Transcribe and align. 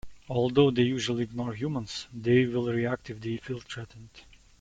Although 0.29 0.71
they 0.71 0.81
usually 0.81 1.21
ignore 1.21 1.53
humans, 1.53 2.07
they 2.11 2.47
will 2.47 2.73
react 2.73 3.11
if 3.11 3.21
they 3.21 3.37
feel 3.37 3.59
threatened. 3.59 4.09